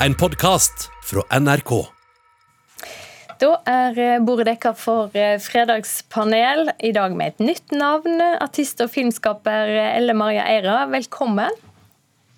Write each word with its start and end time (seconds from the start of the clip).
en 0.00 0.14
podkast 0.14 0.90
fra 1.04 1.22
NRK. 1.40 1.70
Da 3.40 3.50
er 3.68 3.98
eh, 4.00 4.18
bordet 4.24 4.46
dekka 4.48 4.72
for 4.76 5.12
eh, 5.16 5.36
fredagspanel, 5.40 6.70
i 6.84 6.92
dag 6.96 7.16
med 7.16 7.34
et 7.34 7.44
nytt 7.44 7.74
navn. 7.76 8.20
Artist 8.40 8.80
og 8.84 8.92
filmskaper 8.92 9.72
Elle 9.86 10.16
Maria 10.16 10.46
Eira, 10.48 10.82
velkommen. 10.92 11.52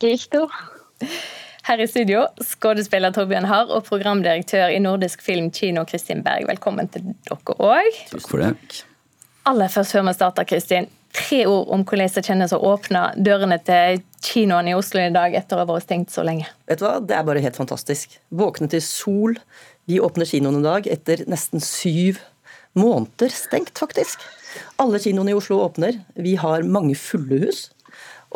Riktig. 0.03 0.47
Her 1.69 1.83
i 1.83 1.87
studio, 1.91 2.25
skuespiller 2.43 3.15
Torbjørn 3.15 3.49
Harr 3.51 3.71
og 3.75 3.85
programdirektør 3.91 4.73
i 4.73 4.79
Nordisk 4.83 5.23
Film 5.23 5.51
Kino, 5.55 5.85
Kristin 5.87 6.23
Berg. 6.27 6.49
Velkommen 6.51 6.91
til 6.95 7.11
dere 7.27 7.59
òg. 7.59 8.05
Takk 8.15 8.31
for 8.31 8.43
det. 8.43 8.85
Aller 9.49 9.71
først 9.73 9.95
før 9.95 10.07
vi 10.09 10.17
starter, 10.17 10.49
Kristin. 10.49 10.89
Tre 11.19 11.41
ord 11.51 11.73
om 11.75 11.85
hvordan 11.87 12.13
det 12.15 12.25
kjennes 12.27 12.55
å 12.55 12.61
åpne 12.71 13.03
dørene 13.17 13.59
til 13.67 14.03
kinoene 14.25 14.73
i 14.73 14.77
Oslo 14.79 15.03
i 15.03 15.13
dag 15.15 15.35
etter 15.39 15.59
å 15.59 15.65
ha 15.65 15.69
vært 15.69 15.87
stengt 15.89 16.15
så 16.15 16.25
lenge. 16.27 16.49
Vet 16.71 16.81
du 16.81 16.87
hva, 16.87 16.99
Det 17.05 17.17
er 17.17 17.27
bare 17.27 17.43
helt 17.45 17.59
fantastisk. 17.59 18.19
Våkne 18.31 18.71
til 18.71 18.83
sol. 18.85 19.39
Vi 19.89 20.01
åpner 20.05 20.29
kinoen 20.29 20.61
i 20.61 20.67
dag 20.67 20.89
etter 20.91 21.25
nesten 21.31 21.63
syv 21.65 22.21
måneder 22.79 23.33
stengt, 23.33 23.75
faktisk. 23.79 24.23
Alle 24.79 25.01
kinoene 25.03 25.33
i 25.33 25.39
Oslo 25.39 25.61
åpner. 25.65 26.01
Vi 26.15 26.37
har 26.41 26.67
mange 26.69 26.97
fulle 26.99 27.41
hus. 27.47 27.69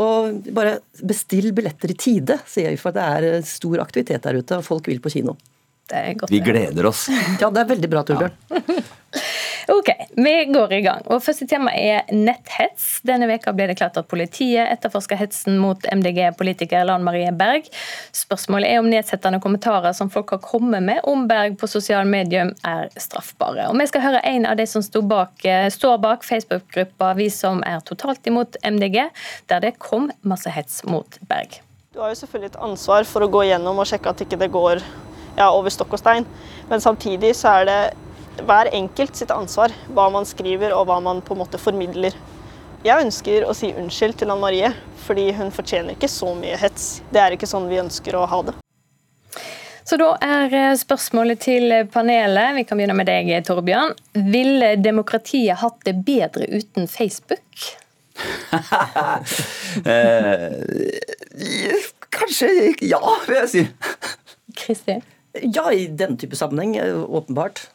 Og 0.00 0.48
bare 0.56 0.78
bestill 1.04 1.50
billetter 1.52 1.92
i 1.92 1.96
tide, 2.00 2.38
sier 2.48 2.72
vi, 2.72 2.80
for 2.80 2.96
det 2.96 3.04
er 3.04 3.44
stor 3.44 3.82
aktivitet 3.84 4.24
der 4.24 4.40
ute, 4.40 4.58
og 4.58 4.64
folk 4.64 4.88
vil 4.88 5.02
på 5.04 5.12
kino. 5.12 5.36
Det 5.92 5.98
er 5.98 6.16
godt. 6.16 6.32
Vi 6.32 6.40
gleder 6.40 6.88
oss. 6.88 7.06
Ja, 7.40 7.50
det 7.52 7.64
er 7.64 7.68
veldig 7.74 7.90
bra, 7.92 8.04
Torbjørn. 8.08 8.32
Ok, 9.68 9.90
vi 10.16 10.44
går 10.44 10.72
i 10.72 10.80
gang. 10.80 11.04
Og 11.06 11.22
Første 11.22 11.46
tema 11.46 11.70
er 11.78 12.08
netthets. 12.10 13.00
Denne 13.06 13.28
veka 13.30 13.52
ble 13.54 13.68
det 13.70 13.76
klart 13.78 13.98
at 14.00 14.08
politiet 14.10 14.66
etterforsker 14.66 15.18
hetsen 15.20 15.58
mot 15.62 15.86
MDG-politiker 15.86 16.86
Lan 16.88 17.04
Marie 17.06 17.30
Berg. 17.36 17.68
Spørsmålet 18.16 18.72
er 18.72 18.82
om 18.82 18.90
nedsettende 18.90 19.38
kommentarer 19.42 19.94
som 19.94 20.10
folk 20.10 20.34
har 20.34 20.42
kommet 20.42 20.82
med 20.82 21.02
om 21.08 21.28
Berg 21.30 21.58
på 21.60 21.70
sosiale 21.70 22.08
medier, 22.08 22.50
er 22.66 22.90
straffbare. 22.98 23.68
Og 23.70 23.78
Vi 23.78 23.86
skal 23.90 24.06
høre 24.06 24.24
en 24.26 24.46
av 24.46 24.56
de 24.56 24.66
som 24.66 24.82
bak, 25.08 25.44
eh, 25.44 25.68
står 25.70 25.98
bak 25.98 26.24
Facebook-gruppa 26.24 27.14
Vi 27.16 27.28
som 27.30 27.62
er 27.66 27.80
totalt 27.80 28.26
imot 28.26 28.56
MDG, 28.64 29.10
der 29.48 29.60
det 29.60 29.78
kom 29.78 30.10
masse 30.22 30.50
hets 30.50 30.84
mot 30.84 31.18
Berg. 31.28 31.60
Du 31.92 32.00
har 32.00 32.08
jo 32.08 32.14
selvfølgelig 32.14 32.54
et 32.54 32.62
ansvar 32.62 33.04
for 33.04 33.20
å 33.20 33.30
gå 33.30 33.44
gjennom 33.44 33.78
og 33.78 33.86
sjekke 33.86 34.10
at 34.10 34.20
ikke 34.20 34.38
det 34.38 34.50
går 34.50 34.82
ja, 35.36 35.50
over 35.50 35.70
stokk 35.70 35.92
og 35.92 35.98
stein, 35.98 36.26
men 36.70 36.80
samtidig 36.80 37.34
så 37.36 37.60
er 37.60 37.64
det 37.64 37.80
hver 38.40 38.70
enkelt 38.72 39.16
sitt 39.16 39.30
ansvar 39.30 39.74
hva 39.92 40.08
man 40.12 40.26
skriver 40.28 40.72
og 40.76 40.86
hva 40.88 41.00
man 41.04 41.20
på 41.24 41.34
en 41.36 41.42
måte 41.42 41.60
formidler. 41.60 42.16
Jeg 42.82 43.04
ønsker 43.04 43.44
å 43.46 43.54
si 43.54 43.70
unnskyld 43.78 44.16
til 44.18 44.32
Ann 44.34 44.42
Marie, 44.42 44.72
fordi 45.04 45.28
hun 45.36 45.52
fortjener 45.54 45.94
ikke 45.94 46.10
så 46.10 46.32
mye 46.34 46.56
hets. 46.58 47.02
Det 47.12 47.20
er 47.22 47.36
ikke 47.36 47.50
sånn 47.50 47.68
vi 47.70 47.78
ønsker 47.82 48.16
å 48.18 48.26
ha 48.26 48.40
det. 48.48 48.56
Så 49.86 49.98
da 49.98 50.12
er 50.22 50.54
eh, 50.54 50.72
spørsmålet 50.78 51.40
til 51.42 51.72
panelet, 51.92 52.54
vi 52.56 52.64
kan 52.66 52.78
begynne 52.78 52.96
med 52.96 53.08
deg 53.10 53.32
Torbjørn. 53.46 53.94
Ville 54.30 54.74
demokratiet 54.80 55.58
hatt 55.62 55.80
det 55.86 55.96
bedre 56.06 56.46
uten 56.48 56.86
Facebook? 56.90 57.66
eh, 59.92 60.52
kanskje 62.14 62.50
ja, 62.86 63.02
vil 63.26 63.38
jeg 63.40 63.50
si. 63.50 63.64
Kristin? 64.58 65.02
Ja, 65.42 65.66
i 65.72 65.88
denne 65.88 66.18
type 66.20 66.36
sammenheng, 66.38 66.76
åpenbart. 67.08 67.66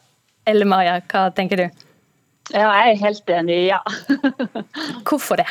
Elle 0.48 0.68
Maria, 0.68 0.98
hva 1.12 1.28
tenker 1.36 1.60
du? 1.60 1.86
Ja, 2.54 2.68
jeg 2.80 2.94
er 2.94 3.00
helt 3.02 3.32
enig, 3.32 3.58
ja. 3.68 3.80
Hvorfor 5.08 5.40
det? 5.40 5.48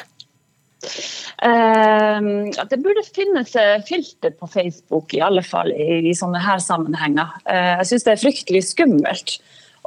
Uh, 1.38 2.50
det 2.70 2.80
burde 2.82 3.04
finnes 3.06 3.54
eh, 3.58 3.78
filter 3.86 4.34
på 4.34 4.50
Facebook, 4.50 5.14
i 5.14 5.22
alle 5.22 5.44
fall 5.46 5.70
i, 5.74 6.08
i 6.10 6.16
sånne 6.18 6.42
her 6.42 6.62
sammenhenger. 6.64 7.38
Uh, 7.46 7.78
jeg 7.82 7.92
syns 7.92 8.08
det 8.08 8.16
er 8.16 8.24
fryktelig 8.24 8.64
skummelt. 8.72 9.38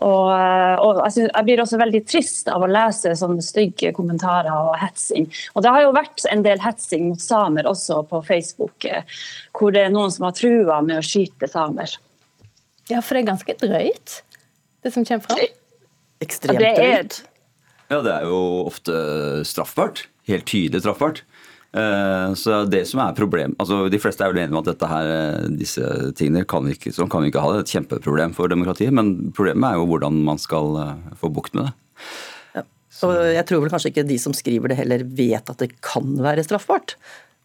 Og, 0.00 0.30
eh, 0.32 0.78
og 0.80 1.02
jeg, 1.02 1.12
synes, 1.12 1.26
jeg, 1.28 1.44
blir 1.44 1.60
også 1.60 1.76
veldig 1.76 2.00
trist 2.08 2.46
av 2.48 2.62
å 2.64 2.68
lese 2.70 3.10
sånne 3.20 3.42
stygge 3.44 3.90
kommentarer 3.92 4.48
og 4.48 4.78
hetsing. 4.80 5.26
Og 5.52 5.60
det 5.60 5.74
har 5.74 5.84
jo 5.84 5.90
vært 5.92 6.24
en 6.32 6.44
del 6.46 6.62
hetsing 6.64 7.10
mot 7.10 7.20
samer 7.20 7.68
også 7.68 7.98
på 8.08 8.22
Facebook, 8.24 8.86
hvor 9.52 9.74
det 9.76 9.82
er 9.84 9.92
noen 9.92 10.14
som 10.14 10.24
har 10.24 10.38
trua 10.38 10.78
med 10.86 11.02
å 11.02 11.04
skyte 11.04 11.50
samer. 11.52 11.98
Ja, 12.88 13.02
for 13.04 13.12
det 13.12 13.26
er 13.26 13.28
ganske 13.34 13.58
drøyt? 13.60 14.22
Det 14.84 14.94
som 14.94 15.04
kommer 15.06 15.26
fram? 15.26 15.42
Ekstremt 16.20 16.60
drøyt. 16.60 17.22
Ja, 17.90 17.98
det 18.06 18.12
er 18.12 18.28
jo 18.28 18.40
ofte 18.68 18.94
straffbart. 19.48 20.04
Helt 20.30 20.46
tydelig 20.46 20.84
straffbart. 20.84 21.24
Eh, 21.70 22.32
så 22.34 22.64
det 22.66 22.82
som 22.90 22.98
er 22.98 23.14
problem, 23.14 23.52
altså 23.62 23.84
De 23.92 23.98
fleste 24.02 24.24
er 24.26 24.32
vel 24.32 24.40
enige 24.42 24.56
om 24.56 24.58
at 24.58 24.72
dette 24.72 24.88
her, 24.90 25.10
eh, 25.14 25.44
disse 25.54 25.86
tingene 26.18 26.42
kan 26.50 26.66
vi 26.66 26.74
ikke, 26.74 26.90
sånn 26.94 27.10
kan 27.10 27.22
vi 27.22 27.30
ikke 27.30 27.42
ha. 27.44 27.52
Det 27.54 27.60
er 27.60 27.66
et 27.66 27.74
kjempeproblem 27.76 28.34
for 28.34 28.50
demokratiet. 28.50 28.94
Men 28.94 29.30
problemet 29.36 29.70
er 29.70 29.78
jo 29.78 29.86
hvordan 29.90 30.20
man 30.26 30.42
skal 30.42 30.76
eh, 30.82 31.16
få 31.20 31.30
bukt 31.34 31.54
med 31.54 31.68
det. 31.68 31.74
Ja. 32.58 32.66
Og 33.06 33.16
jeg 33.36 33.46
tror 33.48 33.62
vel 33.62 33.72
kanskje 33.72 33.94
ikke 33.94 34.08
de 34.08 34.18
som 34.22 34.34
skriver 34.36 34.72
det 34.72 34.80
heller 34.82 35.06
vet 35.06 35.50
at 35.50 35.62
det 35.62 35.72
kan 35.84 36.16
være 36.20 36.44
straffbart. 36.46 36.96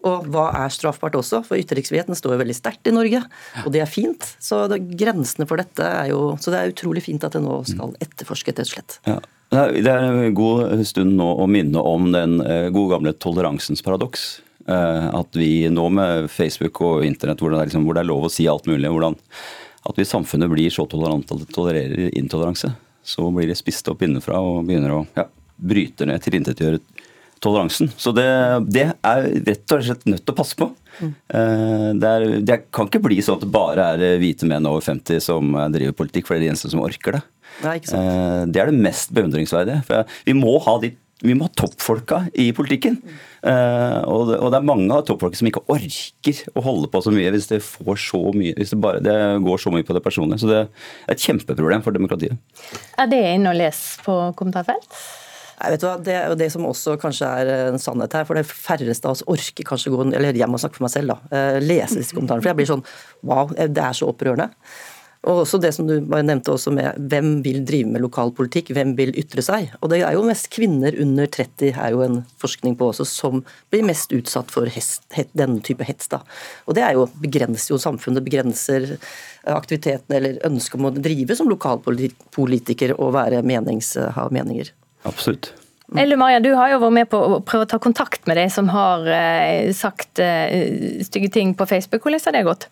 Og 0.05 0.27
hva 0.33 0.49
er 0.61 0.73
straffbart 0.73 1.17
også? 1.17 1.41
For 1.47 1.57
ytringsfriheten 1.57 2.17
står 2.17 2.35
jo 2.35 2.41
veldig 2.43 2.57
sterkt 2.57 2.89
i 2.89 2.93
Norge, 2.93 3.23
og 3.63 3.71
det 3.73 3.81
er 3.81 3.89
fint. 3.89 4.27
Så 4.43 4.65
det, 4.71 4.83
grensene 4.99 5.47
for 5.49 5.61
dette 5.61 5.85
er 5.85 6.11
jo 6.11 6.35
Så 6.41 6.53
det 6.53 6.61
er 6.61 6.73
utrolig 6.73 7.03
fint 7.05 7.23
at 7.25 7.35
det 7.35 7.43
nå 7.43 7.61
skal 7.67 7.95
etterforske, 8.03 8.53
rett 8.53 8.65
og 8.65 8.73
slett. 8.75 8.99
Ja. 9.09 9.19
Det 9.55 9.91
er 9.91 10.07
en 10.09 10.33
god 10.35 10.81
stund 10.87 11.15
nå 11.19 11.27
å 11.39 11.45
minne 11.47 11.79
om 11.79 12.09
den 12.11 12.39
eh, 12.43 12.67
gode 12.73 12.95
gamle 12.95 13.13
toleransens 13.13 13.83
paradoks. 13.85 14.25
Eh, 14.67 15.07
at 15.15 15.37
vi 15.37 15.67
nå 15.69 15.85
med 15.93 16.31
Facebook 16.33 16.81
og 16.81 17.05
internett, 17.05 17.41
hvor 17.41 17.53
det, 17.53 17.59
er, 17.59 17.69
liksom, 17.69 17.85
hvor 17.85 17.97
det 17.97 18.01
er 18.03 18.09
lov 18.09 18.25
å 18.25 18.33
si 18.33 18.47
alt 18.49 18.65
mulig, 18.69 18.89
hvordan 18.89 19.17
at 19.85 19.99
vi 19.99 20.01
i 20.01 20.09
samfunnet 20.09 20.49
blir 20.49 20.73
så 20.73 20.87
tolerante 20.89 21.35
at 21.35 21.43
det 21.43 21.53
tolererer 21.53 22.15
intoleranse, 22.17 22.71
så 23.05 23.29
blir 23.29 23.51
det 23.51 23.57
spist 23.59 23.85
opp 23.91 24.01
innenfra 24.01 24.41
og 24.41 24.63
begynner 24.65 24.95
å 24.95 25.01
ja, 25.13 25.27
bryte 25.55 26.07
ned, 26.09 26.23
tilintetgjøre 26.25 26.81
toleransen. 27.43 27.91
Så 27.97 28.13
det, 28.15 28.25
det, 28.71 28.89
er 29.05 29.29
rett 29.45 29.75
og 29.75 29.85
slett 29.85 30.05
nødt 30.09 30.25
til 30.25 30.33
å 30.33 30.37
passe 30.37 30.57
på. 30.59 30.69
Mm. 30.95 31.13
Det, 31.99 32.09
er, 32.09 32.25
det, 32.47 32.59
kan 32.73 32.87
ikke 32.87 33.03
bli 33.03 33.19
sånn 33.23 33.39
at 33.39 33.45
det 33.45 33.51
bare 33.51 33.87
er 33.95 34.03
eh, 34.05 34.19
hvite 34.21 34.47
menn 34.47 34.67
over 34.69 34.83
50 34.85 35.23
som 35.23 35.49
eh, 35.51 35.71
driver 35.73 35.97
politikk, 35.99 36.27
for 36.27 36.35
det 36.35 36.39
er 36.39 36.45
de 36.45 36.51
eneste 36.53 36.71
som 36.71 36.83
orker 36.85 37.17
det. 37.17 37.23
Det 37.61 37.73
er, 37.95 38.45
det 38.51 38.61
er 38.61 38.71
det 38.71 38.83
mest 38.83 39.11
beundringsverdige. 39.15 39.83
For 39.87 40.15
vi 40.27 40.35
må 40.37 40.57
ha 40.63 40.77
de 40.83 40.95
vi 41.23 41.33
må 41.37 41.47
ha 41.47 41.53
toppfolka 41.55 42.25
i 42.41 42.49
politikken. 42.55 42.97
Uh, 43.45 44.01
og, 44.09 44.21
det, 44.29 44.39
og, 44.39 44.49
det, 44.51 44.57
er 44.57 44.67
mange 44.67 44.89
av 44.91 45.05
toppfolka 45.07 45.39
som 45.39 45.47
ikke 45.47 45.63
orker 45.71 46.41
å 46.57 46.63
holde 46.65 46.89
på 46.91 47.01
så 47.05 47.13
mye 47.13 47.31
hvis 47.33 47.47
det 47.51 47.61
får 47.63 48.01
så 48.07 48.21
mye, 48.35 48.55
hvis 48.57 48.73
det, 48.73 48.79
bare, 48.83 49.03
det 49.05 49.15
går 49.45 49.61
så 49.61 49.71
mye 49.73 49.87
på 49.87 49.95
det 49.95 50.03
personlige. 50.05 50.43
Så 50.43 50.51
det 50.51 50.61
er 50.65 51.13
et 51.15 51.27
kjempeproblem 51.27 51.85
for 51.85 51.95
demokratiet. 51.95 52.35
Er 52.99 53.11
det 53.11 53.21
inne 53.31 53.53
å 53.53 53.57
lese 53.57 54.03
på 54.05 54.17
kommentarfelt? 54.35 54.99
Nei, 55.55 55.71
vet 55.71 55.85
hva, 55.85 55.95
Det 56.03 56.15
er 56.15 56.25
jo 56.31 56.39
det 56.39 56.49
som 56.53 56.65
også 56.67 56.97
kanskje 57.01 57.29
er 57.41 57.51
en 57.69 57.79
sannhet 57.81 58.17
her. 58.17 58.27
For 58.27 58.37
det 58.37 58.47
færreste 58.49 59.07
av 59.07 59.15
oss 59.15 59.23
orker 59.31 59.67
kanskje 59.67 59.93
gå 59.93 60.09
Eller 60.11 60.35
jeg 60.35 60.51
må 60.51 60.59
snakke 60.61 60.79
for 60.79 60.87
meg 60.87 60.95
selv, 60.95 61.15
da. 61.15 61.37
Eh, 61.37 61.61
lese 61.63 62.01
disse 62.01 62.15
kommentarene. 62.17 62.43
For 62.43 62.51
jeg 62.51 62.61
blir 62.61 62.73
sånn 62.73 62.85
Wow, 63.23 63.55
eh, 63.55 63.71
det 63.71 63.83
er 63.83 63.95
så 63.97 64.11
opprørende. 64.11 64.51
Og 65.25 65.41
også 65.41 65.57
det 65.57 65.71
som 65.73 65.87
du 65.89 65.95
nevnte 66.05 66.53
også 66.53 66.69
med 66.75 66.99
hvem 67.09 67.39
vil 67.45 67.63
drive 67.65 67.89
med 67.89 68.03
lokalpolitikk, 68.03 68.69
hvem 68.77 68.91
vil 68.97 69.15
ytre 69.17 69.41
seg. 69.41 69.71
Og 69.81 69.89
det 69.89 70.03
er 70.05 70.13
jo 70.13 70.25
mest 70.27 70.51
kvinner 70.53 70.93
under 71.01 71.25
30 71.25 71.71
er 71.73 71.95
jo 71.95 72.03
en 72.05 72.19
forskning 72.41 72.75
på 72.77 72.91
også, 72.91 73.07
som 73.09 73.41
blir 73.73 73.87
mest 73.87 74.13
utsatt 74.13 74.53
for 74.53 74.69
denne 74.69 75.63
type 75.65 75.87
hets. 75.87 76.11
da. 76.13 76.21
Og 76.69 76.77
det 76.77 76.85
er 76.85 76.93
jo, 76.93 77.07
begrenser 77.25 77.73
jo 77.73 77.81
samfunnet, 77.81 78.25
begrenser 78.27 78.99
aktiviteten 79.49 80.13
eller 80.13 80.37
ønsket 80.45 80.77
om 80.77 80.91
å 80.91 80.93
drive 80.93 81.37
som 81.37 81.49
lokalpolitiker 81.49 82.93
og 82.99 83.15
være 83.17 83.41
menings, 83.45 83.95
ha 83.97 84.29
meninger. 84.29 84.69
Absolutt. 85.05 85.53
Elle 85.95 86.17
Maria, 86.17 86.39
du 86.41 86.49
har 86.57 86.71
jo 86.73 86.79
vært 86.81 86.95
med 86.95 87.09
på 87.11 87.19
å 87.19 87.41
prøve 87.45 87.67
å 87.67 87.69
ta 87.69 87.77
kontakt 87.81 88.25
med 88.27 88.39
de 88.39 88.47
som 88.51 88.71
har 88.73 89.05
eh, 89.05 89.69
sagt 89.77 90.19
eh, 90.23 90.97
stygge 91.05 91.29
ting 91.35 91.53
på 91.57 91.67
Facebook. 91.69 92.03
Hvordan 92.07 92.23
har 92.25 92.35
det 92.35 92.43
gått? 92.47 92.65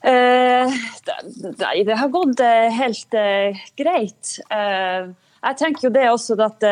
Eh, 0.00 0.78
det, 1.04 1.84
det, 1.84 1.98
har 2.00 2.08
gått 2.08 2.40
eh, 2.40 2.70
helt 2.72 3.16
eh, 3.18 3.60
greit. 3.76 4.38
Eh, 4.48 5.12
jeg 5.40 5.60
tenker 5.60 5.88
jo 5.88 5.92
det 5.94 6.08
også 6.08 6.38
at 6.44 6.64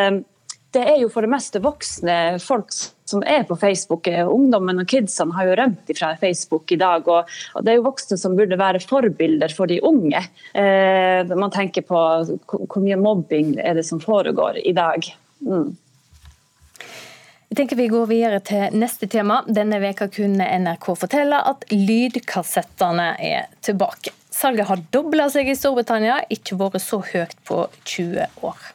det 0.76 0.84
er 0.84 0.98
jo 1.00 1.08
for 1.12 1.24
det 1.24 1.32
meste 1.32 1.60
voksne 1.64 2.14
folk 2.44 2.72
som 3.08 3.22
er 3.24 3.46
på 3.48 3.56
Facebook. 3.56 4.08
Ungdommen 4.28 4.82
og 4.82 4.88
kidsene 4.90 5.32
har 5.36 5.48
jo 5.48 5.56
rømt 5.56 5.92
fra 5.96 6.10
Facebook 6.20 6.72
i 6.74 6.80
dag. 6.80 7.08
Og, 7.08 7.30
det 7.64 7.72
er 7.72 7.78
jo 7.78 7.86
voksne 7.86 8.18
som 8.20 8.36
burde 8.36 8.58
være 8.60 8.82
forbilder 8.84 9.54
for 9.56 9.70
de 9.70 9.80
unge. 9.80 10.20
Eh, 10.52 11.24
man 11.32 11.54
tenker 11.54 11.86
på 11.88 12.04
hvor 12.44 12.84
mye 12.84 13.00
mobbing 13.00 13.56
er 13.64 13.80
det 13.80 13.86
som 13.88 14.02
foregår 14.02 14.60
i 14.60 14.74
dag. 14.76 15.08
Mm. 15.40 15.76
Jeg 17.48 17.56
tenker 17.56 17.80
Vi 17.80 17.88
går 17.88 18.08
videre 18.10 18.40
til 18.44 18.76
neste 18.76 19.08
tema. 19.08 19.40
Denne 19.48 19.80
veka 19.80 20.10
kunne 20.12 20.44
NRK 20.60 20.90
fortelle 21.00 21.40
at 21.48 21.64
lydkassettene 21.72 23.14
er 23.16 23.48
tilbake. 23.64 24.12
Salget 24.28 24.68
har 24.68 24.84
dobla 24.92 25.30
seg 25.32 25.48
i 25.48 25.56
Storbritannia, 25.56 26.20
ikke 26.30 26.60
vært 26.60 26.84
så 26.84 27.00
høyt 27.00 27.32
på 27.48 27.64
20 27.88 28.44
år. 28.44 28.74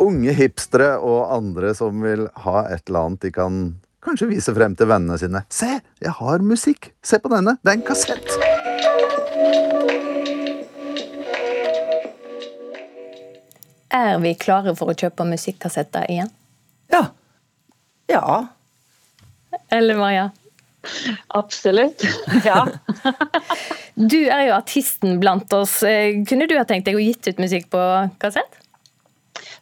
Unge 0.00 0.32
hipstere 0.32 0.94
og 1.04 1.26
andre 1.34 1.74
som 1.76 2.00
vil 2.04 2.26
ha 2.46 2.62
et 2.72 2.86
eller 2.88 3.06
annet 3.10 3.26
de 3.26 3.32
kan 3.36 3.60
kanskje 4.04 4.30
vise 4.30 4.54
frem 4.56 4.76
til 4.78 4.88
vennene 4.88 5.18
sine. 5.20 5.42
Se, 5.52 5.74
jeg 6.00 6.14
har 6.22 6.44
musikk! 6.46 6.92
Se 7.04 7.20
på 7.20 7.28
denne, 7.32 7.58
det 7.60 7.74
er 7.74 7.80
en 7.80 7.86
kassett! 7.90 9.40
Er 13.90 14.18
vi 14.22 14.34
klare 14.38 14.74
for 14.78 14.92
å 14.92 14.96
kjøpe 14.96 15.26
musikkassetter 15.28 16.06
igjen? 16.12 16.30
Ja. 16.92 17.08
Ja. 18.10 18.22
Eller 19.74 19.98
Maja? 19.98 20.28
Absolutt. 21.36 22.04
Ja. 22.46 22.62
Du 24.00 24.16
er 24.32 24.46
jo 24.46 24.54
artisten 24.56 25.18
blant 25.20 25.52
oss. 25.52 25.80
Eh, 25.84 26.22
Kunne 26.28 26.46
du 26.48 26.54
ha 26.56 26.62
tenkt 26.64 26.86
deg 26.88 26.96
å 26.96 27.02
gitt 27.02 27.26
ut 27.28 27.42
musikk 27.42 27.66
på 27.72 27.80
kassett? 28.22 28.59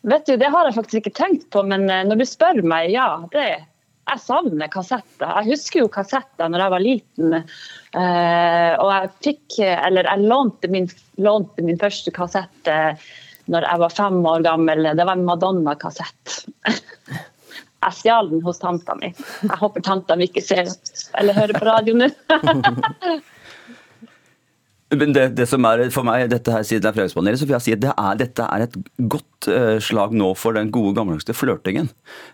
Vet 0.08 0.26
du, 0.26 0.36
Det 0.40 0.50
har 0.52 0.68
jeg 0.68 0.76
faktisk 0.76 1.00
ikke 1.02 1.16
tenkt 1.18 1.48
på, 1.54 1.64
men 1.68 1.88
eh, 1.90 2.04
når 2.08 2.20
du 2.20 2.26
spør 2.28 2.62
meg, 2.62 2.92
ja. 2.94 3.08
det 3.32 3.46
Jeg 4.08 4.22
savner 4.24 4.70
kassetter. 4.72 5.28
Jeg 5.40 5.52
husker 5.52 5.82
jo 5.82 5.92
kassetter 5.92 6.48
når 6.48 6.64
jeg 6.64 6.74
var 6.74 6.84
liten. 6.84 7.38
eh, 7.38 8.72
og 8.80 8.92
jeg 8.94 9.14
fikk, 9.26 9.58
eller 9.60 10.08
jeg 10.08 10.28
lånte 10.30 10.70
min, 10.72 10.88
lånte 11.20 11.64
min 11.66 11.80
første 11.80 12.14
kassett 12.16 12.72
eh, 12.72 13.08
når 13.48 13.64
jeg 13.68 13.82
var 13.84 13.96
fem 13.96 14.20
år 14.28 14.44
gammel. 14.44 14.92
Det 14.96 15.04
var 15.08 15.16
en 15.16 15.26
Madonna-kassett. 15.28 16.38
Jeg 17.78 17.94
stjal 17.94 18.26
den 18.32 18.40
hos 18.42 18.58
tanta 18.58 18.96
mi. 18.98 19.12
Jeg 19.14 19.58
håper 19.60 19.84
tanta 19.86 20.16
mi 20.18 20.26
ikke 20.26 20.42
ser 20.42 20.66
eller 21.14 21.36
hører 21.36 21.54
på 21.54 21.68
radio 21.68 21.94
nå. 21.94 22.08
Det, 24.88 25.24
det 25.36 25.44
som 25.50 25.66
er 25.68 25.82
for 25.92 26.06
meg, 26.08 26.30
dette 26.32 26.52
her 26.52 26.64
siden 26.64 26.88
er 26.88 27.08
så 27.12 27.20
vil 27.20 27.56
jeg 27.58 27.64
si 27.64 27.74
at 27.76 27.82
det 27.82 27.92
er, 27.92 28.14
dette 28.16 28.44
er 28.48 28.64
et 28.64 28.76
godt 29.12 29.48
uh, 29.52 29.76
slag 29.84 30.14
nå 30.16 30.30
for 30.38 30.56
den 30.56 30.70
gode 30.72 30.94
gammeldagse 30.96 31.36
flørtingen. 31.36 31.90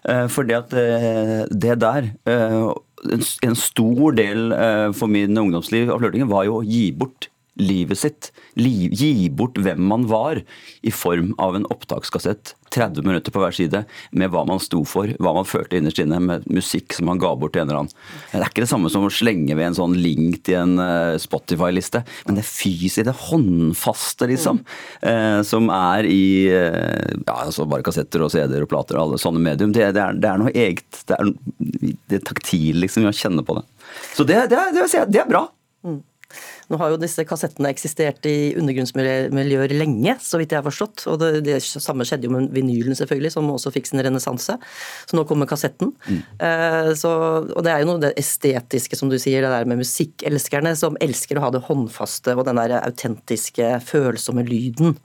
Uh, 0.07 0.29
for 0.31 0.47
det 0.47 0.61
at 0.61 0.77
uh, 0.79 1.43
det 1.51 1.81
der 1.83 2.13
en, 2.31 3.25
en 3.43 3.59
stor 3.59 4.15
del 4.17 4.55
for 4.97 5.11
min 5.11 5.37
ungdomsliv 5.37 5.91
av 5.93 5.99
flørtingen 6.01 6.31
var 6.31 6.47
jo 6.47 6.61
å 6.61 6.65
gi 6.65 6.87
bort 6.97 7.29
livet 7.61 7.99
sitt. 8.01 8.31
Li, 8.59 8.89
gi 8.95 9.29
bort 9.31 9.59
hvem 9.63 9.83
man 9.91 10.09
var, 10.11 10.41
i 10.83 10.93
form 10.95 11.35
av 11.43 11.57
en 11.57 11.67
opptakskassett. 11.71 12.55
30 12.75 13.07
minutter 13.07 13.31
på 13.31 13.39
hver 13.39 13.55
side 13.55 13.85
med 14.19 14.33
hva 14.33 14.43
man 14.49 14.59
sto 14.63 14.81
for, 14.89 15.11
hva 15.23 15.35
man 15.37 15.47
følte 15.47 15.79
innerst 15.79 16.01
inne, 16.03 16.19
med 16.19 16.47
musikk 16.51 16.97
som 16.97 17.07
man 17.07 17.21
ga 17.23 17.31
bort 17.39 17.55
til 17.55 17.63
en 17.63 17.71
eller 17.71 17.85
annen. 17.85 17.95
Det 18.33 18.41
er 18.41 18.49
ikke 18.49 18.65
det 18.65 18.71
samme 18.73 18.91
som 18.91 19.07
å 19.07 19.13
slenge 19.15 19.55
ved 19.55 19.69
en 19.69 19.79
sånn 19.79 19.95
link 19.95 20.41
til 20.49 20.59
en 20.59 20.75
uh, 20.83 21.15
Spotify-liste, 21.23 22.03
men 22.27 22.41
det 22.41 22.47
fysiske, 22.49 23.07
det 23.07 23.17
håndfaste, 23.29 24.29
liksom. 24.33 24.65
Uh, 25.05 25.41
som 25.47 25.71
er 25.75 26.09
i 26.11 26.25
uh, 26.51 27.15
ja, 27.21 27.37
altså 27.45 27.69
bare 27.71 27.87
kassetter 27.87 28.25
og 28.27 28.33
CD-er 28.35 28.67
og 28.67 28.73
plater 28.73 28.99
og 28.99 29.07
alle 29.07 29.23
sånne 29.23 29.43
medium. 29.45 29.75
Det, 29.75 29.93
det, 29.95 30.03
er, 30.03 30.19
det 30.19 30.33
er, 30.33 30.43
noe 30.43 30.55
eget. 30.55 31.05
Det 31.07 31.19
er, 31.21 31.31
det 32.11 32.19
er 32.19 32.27
taktil, 32.27 32.83
liksom, 32.83 33.07
å 33.07 33.15
kjenne 33.15 33.47
på 33.47 33.61
det. 33.61 33.69
Så 34.17 34.27
det, 34.27 34.49
det, 34.51 34.67
det, 34.75 34.89
si, 34.91 35.05
det 35.15 35.23
er 35.23 35.31
bra. 35.31 35.47
Nå 36.73 36.79
har 36.81 36.93
jo 36.93 37.01
disse 37.01 37.25
kassettene 37.29 37.71
eksistert 37.73 38.25
i 38.29 38.55
undergrunnsmiljøer 38.59 39.75
lenge, 39.77 40.17
så 40.23 40.41
vidt 40.41 40.55
jeg 40.55 40.61
har 40.63 40.67
forstått. 40.67 41.07
Og 41.13 41.19
det, 41.21 41.31
det 41.47 41.61
samme 41.65 42.07
skjedde 42.09 42.29
jo 42.29 42.35
med 42.35 42.51
vinylen, 42.55 42.97
selvfølgelig, 42.99 43.35
som 43.37 43.51
også 43.53 43.73
fikk 43.75 43.91
sin 43.91 44.03
renessanse. 44.05 44.57
Så 45.05 45.19
nå 45.19 45.27
kommer 45.29 45.51
kassetten. 45.51 45.93
Mm. 46.09 46.21
Uh, 46.41 46.91
så, 46.99 47.15
og 47.45 47.65
det 47.67 47.75
er 47.75 47.85
jo 47.85 47.91
noe 47.93 48.05
det 48.05 48.15
estetiske, 48.21 48.99
som 48.99 49.13
du 49.13 49.19
sier, 49.21 49.45
det 49.45 49.53
der 49.53 49.69
med 49.69 49.83
musikkelskerne 49.83 50.75
som 50.79 50.99
elsker 51.05 51.41
å 51.41 51.47
ha 51.47 51.55
det 51.55 51.65
håndfaste 51.69 52.37
og 52.37 52.47
den 52.49 52.61
der 52.61 52.79
autentiske, 52.83 53.75
følsomme 53.85 54.47
lyden. 54.49 54.97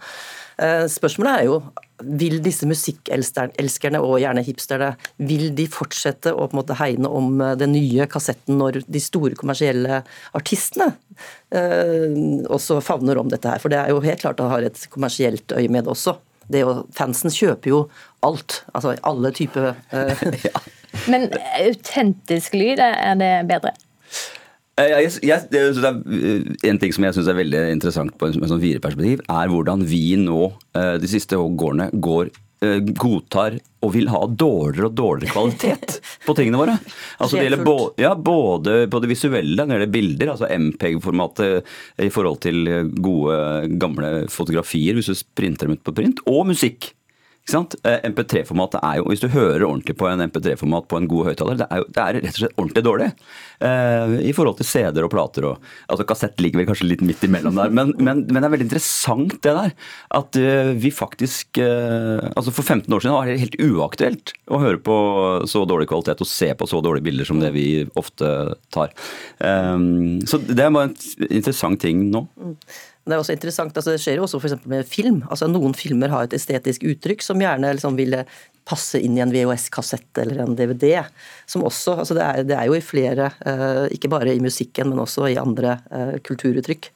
Eh, 0.60 0.86
spørsmålet 0.92 1.40
er 1.40 1.48
jo 1.48 1.62
vil 2.00 2.38
disse 2.44 2.68
musikkelskerne 2.68 4.00
og 4.00 4.22
gjerne 4.22 4.44
hipsterne 4.48 4.94
vil 5.28 5.50
de 5.56 5.66
fortsette 5.72 6.32
å 6.32 6.48
på 6.48 6.56
en 6.56 6.60
måte 6.62 6.78
hegne 6.80 7.12
om 7.12 7.42
eh, 7.44 7.56
den 7.60 7.74
nye 7.76 8.08
kassetten 8.12 8.60
når 8.60 8.82
de 8.88 9.02
store 9.04 9.38
kommersielle 9.40 10.02
artistene 10.38 10.94
eh, 11.56 12.16
også 12.48 12.80
favner 12.84 13.20
om 13.20 13.32
dette 13.32 13.52
her? 13.52 13.62
For 13.64 13.72
det 13.72 13.82
er 13.82 13.94
jo 13.94 14.04
helt 14.04 14.24
klart 14.24 14.44
å 14.44 14.50
ha 14.52 14.62
et 14.64 14.86
kommersielt 14.94 15.56
øye 15.56 15.70
med 15.72 15.88
det 15.88 15.96
også. 15.96 16.18
Det 16.50 16.64
jo, 16.64 16.80
fansen 16.98 17.32
kjøper 17.34 17.72
jo 17.72 17.84
alt. 18.26 18.64
Altså 18.74 18.96
alle 19.08 19.32
typer 19.36 19.74
eh. 19.96 20.26
ja. 20.48 20.66
Men 21.12 21.30
autentisk 21.60 22.56
lyd, 22.58 22.82
er 22.82 23.20
det 23.20 23.34
bedre? 23.52 23.76
Eh, 24.80 24.96
jeg, 25.04 25.16
jeg, 25.28 25.48
det 25.52 25.62
er 25.62 25.88
eh, 25.92 26.52
En 26.70 26.82
ting 26.82 26.94
som 26.96 27.08
jeg 27.08 27.18
syns 27.18 27.32
er 27.32 27.40
veldig 27.40 27.64
interessant 27.76 28.14
på 28.20 28.30
en 28.30 28.38
sånn 28.40 28.62
vireperspektiv, 28.62 29.24
er 29.28 29.52
hvordan 29.52 29.84
vi 29.88 30.04
nå 30.22 30.52
eh, 30.78 30.96
de 31.02 31.10
siste 31.10 31.40
årene 31.40 31.92
går 31.94 32.32
godtar 32.60 33.54
og 33.88 33.94
vil 33.94 34.10
ha 34.12 34.20
dårligere 34.28 34.90
og 34.90 34.96
dårligere 35.00 35.32
kvalitet 35.32 35.94
på 36.26 36.34
tingene 36.36 36.60
våre. 36.60 36.74
Altså 37.16 37.38
det 37.38 37.46
gjelder 37.46 37.62
både, 37.64 37.94
ja, 38.04 38.10
både 38.20 38.74
på 38.92 39.00
det 39.00 39.10
visuelle, 39.14 39.64
når 39.64 39.70
det 39.70 39.78
gjelder 39.78 39.94
bilder, 39.94 40.32
altså 40.34 40.50
MPEG-formatet 40.66 42.04
i 42.04 42.10
forhold 42.12 42.42
til 42.44 42.68
gode, 43.00 43.38
gamle 43.80 44.10
fotografier, 44.28 45.00
hvis 45.00 45.08
du 45.08 45.24
printer 45.40 45.70
dem 45.70 45.80
ut 45.80 45.86
på 45.88 45.96
print, 46.02 46.20
og 46.28 46.50
musikk. 46.52 46.92
Eh, 47.50 48.00
MP3-formatet 48.10 48.82
er 48.84 49.00
jo, 49.00 49.08
Hvis 49.10 49.24
du 49.24 49.30
hører 49.34 49.66
ordentlig 49.66 49.96
på 49.98 50.08
en 50.10 50.22
MP3-format 50.28 50.88
på 50.90 51.00
en 51.00 51.08
god 51.10 51.30
høyttaler, 51.30 51.58
det, 51.60 51.68
det, 51.96 52.04
er 52.04 52.20
rett 52.20 52.36
og 52.36 52.42
slett 52.44 52.60
ordentlig 52.60 52.84
dårlig. 52.86 53.08
Eh, 53.66 54.16
I 54.30 54.34
forhold 54.36 54.60
til 54.60 54.70
CD-er 54.70 55.08
og 55.08 55.14
plater. 55.14 55.48
Og, 55.50 55.70
altså 55.90 56.06
Kassett 56.10 56.42
ligger 56.44 56.62
vel 56.62 56.70
kanskje 56.70 56.90
litt 56.90 57.04
midt 57.06 57.24
imellom 57.26 57.58
der. 57.58 57.74
Men, 57.74 57.94
men, 57.98 58.26
men 58.30 58.40
det 58.40 58.50
er 58.50 58.56
veldig 58.56 58.68
interessant 58.70 59.38
det 59.46 59.56
der. 59.58 59.74
At 60.20 60.40
uh, 60.40 60.72
vi 60.80 60.92
faktisk 60.94 61.60
uh, 61.62 62.30
altså 62.34 62.54
For 62.56 62.66
15 62.66 62.94
år 62.94 63.04
siden 63.04 63.16
var 63.16 63.30
det 63.30 63.40
helt 63.42 63.58
uaktuelt 63.62 64.34
å 64.50 64.62
høre 64.62 64.82
på 64.84 64.98
så 65.50 65.64
dårlig 65.70 65.90
kvalitet 65.90 66.22
og 66.24 66.30
se 66.30 66.52
på 66.58 66.68
så 66.70 66.82
dårlige 66.84 67.08
bilder 67.10 67.28
som 67.30 67.42
det 67.42 67.52
vi 67.56 67.68
ofte 68.00 68.30
tar. 68.74 68.94
Um, 69.40 70.20
så 70.28 70.42
det 70.42 70.64
er 70.66 70.74
bare 70.74 70.92
en 70.92 71.30
interessant 71.30 71.82
ting 71.82 72.08
nå. 72.14 72.26
Det 73.10 73.18
er 73.18 73.24
også 73.24 73.36
interessant, 73.36 73.76
altså 73.76 73.96
det 73.96 74.02
skjer 74.04 74.20
jo 74.20 74.28
også 74.28 74.40
f.eks. 74.40 74.56
med 74.70 74.88
film. 74.88 75.24
altså 75.30 75.50
Noen 75.50 75.76
filmer 75.78 76.14
har 76.14 76.28
et 76.28 76.38
estetisk 76.38 76.86
uttrykk 76.88 77.26
som 77.26 77.42
gjerne 77.42 77.74
liksom 77.76 77.98
ville 77.98 78.24
passe 78.70 79.00
inn 79.02 79.18
i 79.18 79.24
en 79.24 79.32
VHS-kassett 79.34 80.22
eller 80.22 80.44
en 80.44 80.56
DVD. 80.58 81.04
som 81.50 81.66
også, 81.66 82.00
altså 82.04 82.18
det 82.18 82.26
er, 82.26 82.44
det 82.46 82.58
er 82.58 82.68
jo 82.70 82.78
i 82.78 82.84
flere, 82.86 83.32
uh, 83.46 83.86
ikke 83.94 84.12
bare 84.12 84.36
i 84.36 84.44
musikken, 84.44 84.92
men 84.92 85.02
også 85.02 85.30
i 85.32 85.40
andre 85.42 85.80
uh, 85.90 86.18
kulturuttrykk. 86.26 86.92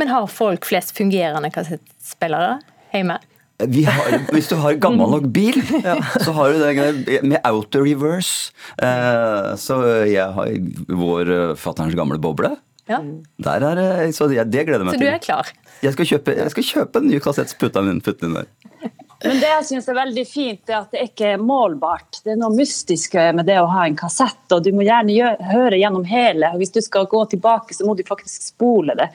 Men 0.00 0.10
har 0.10 0.30
folk 0.32 0.64
flest 0.66 0.96
fungerende 0.96 1.52
kassettspillere 1.54 2.56
hjemme? 2.94 3.20
Har, 3.60 4.14
hvis 4.32 4.48
du 4.48 4.54
har 4.56 4.78
gammel 4.80 5.12
nok 5.12 5.26
bil, 5.34 5.58
ja. 5.84 5.98
så 6.24 6.32
har 6.32 6.54
du 6.54 6.62
det 6.64 7.20
med 7.28 7.36
auto 7.44 7.82
reverse. 7.84 8.54
Uh, 8.80 9.52
så 9.60 9.76
jeg 10.08 10.24
har 10.24 10.56
vår 10.88 11.34
fatterns 11.60 11.98
gamle 11.98 12.16
boble. 12.22 12.54
Ja. 12.90 13.00
Der 13.46 13.66
er 13.70 13.78
det, 13.78 13.90
så 14.16 14.28
det, 14.30 14.42
det 14.50 14.66
gleder 14.68 14.84
jeg 14.84 14.90
meg 14.90 14.98
til. 14.98 15.06
Så 15.06 15.10
du 15.10 15.14
er 15.14 15.22
klar? 15.24 15.52
Jeg 15.80 15.94
skal 15.96 16.10
kjøpe, 16.10 16.34
jeg 16.36 16.54
skal 16.54 16.66
kjøpe 16.70 17.00
en 17.00 17.08
ny 17.08 17.20
kassett, 17.24 17.54
putte 17.60 17.84
den 17.84 18.00
inn 18.00 18.34
der. 18.34 18.50
Men 19.20 19.36
det 19.36 19.48
jeg 19.50 19.64
synes 19.68 19.88
er 19.92 19.96
veldig 19.98 20.22
fint, 20.24 20.62
er 20.70 20.78
at 20.78 20.94
det 20.94 21.02
ikke 21.10 21.34
er 21.34 21.42
målbart. 21.44 22.22
Det 22.24 22.32
er 22.32 22.38
noe 22.40 22.56
mystisk 22.56 23.18
med 23.36 23.44
det 23.48 23.58
å 23.60 23.68
ha 23.68 23.84
en 23.84 23.96
kassett, 23.98 24.46
og 24.56 24.62
du 24.64 24.70
må 24.72 24.86
gjerne 24.86 25.12
gjøre, 25.12 25.50
høre 25.50 25.80
gjennom 25.80 26.06
hele. 26.08 26.54
og 26.54 26.62
Hvis 26.62 26.72
du 26.72 26.80
skal 26.84 27.08
gå 27.10 27.20
tilbake, 27.34 27.76
så 27.76 27.84
må 27.84 27.96
du 27.98 28.00
faktisk 28.08 28.48
spole 28.48 28.96
det. 28.96 29.10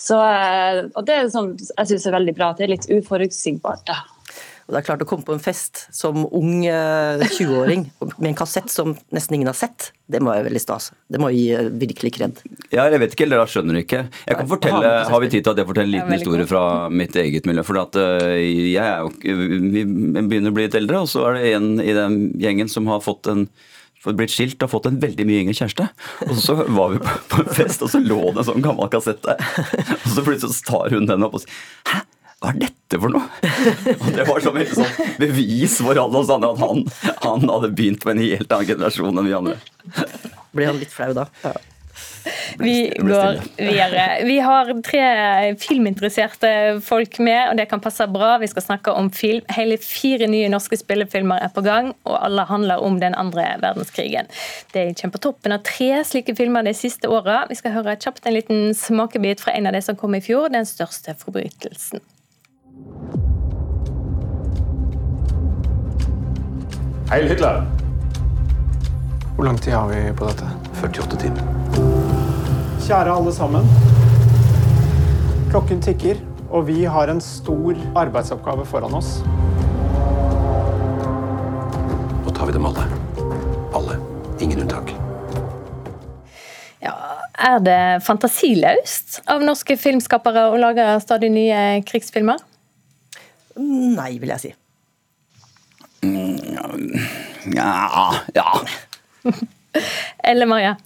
Så, 0.00 0.16
eh, 0.16 0.80
og 0.96 1.04
Det 1.04 1.18
er 1.18 1.28
sånn, 1.30 1.52
jeg 1.60 1.90
syns 1.90 2.08
er 2.08 2.16
veldig 2.16 2.34
bra. 2.38 2.52
Det 2.56 2.64
er 2.64 2.72
litt 2.72 2.88
uforutsigbart. 2.88 3.84
da. 3.92 4.00
Og 4.72 4.78
det 4.78 4.80
er 4.80 4.86
klart 4.86 5.02
Å 5.04 5.06
komme 5.08 5.26
på 5.28 5.34
en 5.36 5.42
fest 5.42 5.82
som 5.92 6.22
ung 6.32 6.62
20-åring 6.64 7.82
eh, 7.90 8.12
med 8.22 8.30
en 8.30 8.38
kassett 8.38 8.72
som 8.72 8.94
nesten 9.12 9.36
ingen 9.36 9.50
har 9.50 9.58
sett, 9.58 9.90
det 10.08 10.20
må 10.24 10.30
være 10.32 10.46
veldig 10.46 10.62
stas. 10.62 10.86
Det 11.12 11.20
må 11.20 11.28
gi 11.34 11.50
eh, 11.52 11.68
virkelig 11.82 12.14
kred. 12.16 12.40
Ja, 12.72 12.86
jeg 12.88 13.02
vet 13.02 13.12
ikke, 13.12 13.26
eller 13.26 13.42
da 13.42 13.50
skjønner 13.52 13.76
du 13.76 13.82
ikke. 13.82 14.06
Jeg 14.24 14.38
kan 14.38 14.48
fortelle, 14.48 14.92
Har 15.12 15.20
vi 15.20 15.28
tid 15.28 15.44
til 15.44 15.52
at 15.52 15.60
jeg 15.60 15.68
forteller 15.68 15.90
en 15.90 15.94
liten 15.98 16.16
historie 16.16 16.48
fra 16.48 16.62
mitt 16.88 17.18
eget 17.20 17.48
miljø? 17.48 17.66
For 17.68 17.82
at 17.82 17.98
eh, 18.00 18.38
jeg 18.72 18.80
er 18.80 19.04
jo, 19.04 19.12
vi 19.76 19.84
begynner 19.84 20.48
å 20.48 20.56
bli 20.56 20.66
litt 20.70 20.78
eldre, 20.80 21.04
og 21.04 21.12
så 21.12 21.26
er 21.28 21.36
det 21.36 21.52
en 21.58 21.68
i 21.84 21.92
den 21.98 22.18
gjengen 22.40 22.72
som 22.72 22.88
har 22.88 23.04
fått 23.04 23.28
en 23.28 23.44
blitt 24.16 24.32
skilt 24.32 24.64
og 24.64 24.72
fått 24.72 24.88
en 24.88 24.96
veldig 25.02 25.26
mye 25.28 25.42
yngre 25.44 25.54
kjæreste. 25.54 25.84
Og 26.26 26.40
så 26.40 26.56
var 26.64 26.96
vi 26.96 27.02
på 27.04 27.44
en 27.44 27.52
fest, 27.60 27.84
og 27.84 27.92
så 27.92 28.00
lå 28.00 28.22
det 28.32 28.40
en 28.40 28.48
sånn 28.48 28.64
gammel 28.64 28.88
kassett 28.90 29.20
der. 29.28 29.44
Og 30.00 30.08
så 30.16 30.24
plutselig 30.24 30.64
tar 30.66 30.96
hun 30.96 31.06
den 31.12 31.28
opp 31.28 31.36
og 31.36 31.44
sier 31.44 31.60
Hæ? 31.92 32.00
Hva 32.42 32.50
er 32.50 32.60
dette 32.64 32.98
for 32.98 33.14
noe? 33.14 33.26
Og 33.94 34.08
Det 34.16 34.28
var 34.28 34.44
som 34.44 34.56
et 34.58 34.72
sånn 34.74 35.18
bevis 35.20 35.78
for 35.80 35.98
alle 35.98 36.22
oss 36.22 36.32
andre 36.32 36.52
at 36.52 36.62
han, 36.62 36.86
han, 37.22 37.50
hadde 37.54 37.74
begynt 37.76 38.02
på 38.02 38.12
en 38.12 38.22
helt 38.22 38.48
annen 38.50 38.72
generasjon 38.74 39.14
enn 39.14 39.28
vi 39.28 39.36
andre. 39.38 39.58
Blir 40.52 40.72
han 40.72 40.80
litt 40.82 40.92
flau 40.92 41.12
da? 41.16 41.28
Ja. 41.44 41.54
Vi 42.58 42.92
går 42.98 43.40
videre. 43.56 44.04
Vi 44.24 44.36
har 44.44 44.68
tre 44.86 45.06
filminteresserte 45.58 46.80
folk 46.84 47.18
med, 47.18 47.50
og 47.50 47.58
det 47.58 47.66
kan 47.70 47.82
passe 47.82 48.06
bra. 48.10 48.36
Vi 48.42 48.50
skal 48.50 48.62
snakke 48.62 48.94
om 48.94 49.10
film. 49.14 49.42
Hele 49.50 49.78
fire 49.82 50.28
nye 50.30 50.50
norske 50.52 50.78
spillefilmer 50.78 51.42
er 51.42 51.50
på 51.54 51.64
gang, 51.66 51.92
og 52.06 52.18
alle 52.20 52.46
handler 52.46 52.84
om 52.84 53.00
den 53.02 53.16
andre 53.18 53.48
verdenskrigen. 53.62 54.30
Det 54.74 54.92
kommer 55.00 55.16
på 55.16 55.24
toppen 55.28 55.56
av 55.56 55.66
tre 55.66 56.04
slike 56.06 56.36
filmer 56.38 56.66
de 56.66 56.76
siste 56.76 57.10
åra. 57.10 57.42
Vi 57.50 57.58
skal 57.58 57.74
høre 57.78 57.98
kjapt 57.98 58.26
en 58.26 58.38
liten 58.38 58.64
smakebit 58.76 59.42
fra 59.42 59.56
en 59.56 59.70
av 59.70 59.76
de 59.76 59.82
som 59.82 59.98
kom 59.98 60.14
i 60.14 60.22
fjor, 60.22 60.48
'Den 60.52 60.68
største 60.68 61.16
forbrytelsen'. 61.18 62.02
Heil 67.12 67.28
Hitler! 67.28 67.66
Hvor 69.36 69.44
lang 69.44 69.58
tid 69.58 69.72
har 69.72 69.88
vi 69.88 70.12
på 70.16 70.24
dette? 70.24 70.46
48 70.80 71.16
timer. 71.20 71.42
Kjære 72.86 73.12
alle 73.12 73.32
sammen. 73.36 73.66
Klokken 75.50 75.82
tikker, 75.84 76.20
og 76.48 76.66
vi 76.70 76.84
har 76.88 77.12
en 77.12 77.20
stor 77.20 77.76
arbeidsoppgave 78.00 78.64
foran 78.70 78.96
oss. 78.96 79.10
Nå 82.24 82.32
tar 82.32 82.48
vi 82.48 82.54
dem 82.56 82.70
alle. 82.70 82.86
Alle. 83.76 83.98
Ingen 84.40 84.64
unntak. 84.64 84.94
Ja, 86.80 86.94
er 87.36 87.60
det 87.60 87.82
fantasiløst 88.08 89.20
av 89.28 89.44
norske 89.44 89.76
filmskapere 89.76 90.48
å 90.48 90.56
lage 90.64 90.88
stadig 91.04 91.28
nye 91.36 91.82
krigsfilmer? 91.84 92.40
Nei, 93.56 94.18
vil 94.22 94.32
jeg 94.34 94.42
si. 94.42 94.54
Ja, 97.54 98.14
ja. 98.34 98.48
Eller 100.30 100.46
Maria? 100.46 100.76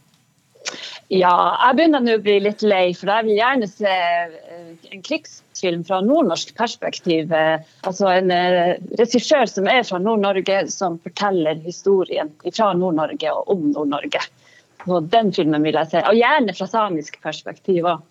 Ja, 1.06 1.32
jeg 1.62 1.76
begynner 1.78 2.02
nå 2.02 2.16
å 2.18 2.22
bli 2.22 2.40
litt 2.42 2.64
lei, 2.66 2.90
for 2.98 3.12
jeg 3.12 3.28
vil 3.28 3.38
gjerne 3.38 3.68
se 3.70 3.90
eh, 3.92 4.72
en 4.90 5.04
krigsfilm 5.06 5.84
fra 5.86 6.00
nordnorsk 6.02 6.50
perspektiv. 6.58 7.30
Eh, 7.30 7.62
Altså 7.86 8.08
en 8.10 8.32
eh, 8.34 8.74
regissør 8.98 9.46
som 9.50 9.70
er 9.70 9.84
fra 9.86 10.00
Nord-Norge, 10.02 10.64
som 10.74 10.98
forteller 11.04 11.62
historien 11.62 12.32
fra 12.48 12.72
Nord-Norge 12.74 13.36
og 13.36 13.54
om 13.54 13.68
Nord-Norge. 13.70 14.24
Så 14.82 15.00
Den 15.14 15.30
filmen 15.34 15.62
vil 15.66 15.78
jeg 15.78 15.92
se. 15.94 16.02
Og 16.10 16.18
gjerne 16.18 16.54
fra 16.58 16.66
samisk 16.70 17.20
perspektiv 17.22 17.86
òg. 17.92 18.02